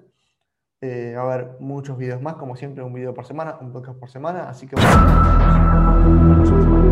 Eh, 0.79 1.15
va 1.17 1.21
a 1.21 1.33
haber 1.33 1.57
muchos 1.59 1.97
videos 1.97 2.21
más, 2.21 2.35
como 2.35 2.55
siempre, 2.55 2.83
un 2.83 2.93
video 2.93 3.15
por 3.15 3.25
semana, 3.25 3.57
un 3.59 3.73
podcast 3.73 3.97
por 3.97 4.11
semana. 4.11 4.47
Así 4.47 4.67
que 4.67 4.75
bueno. 4.75 6.88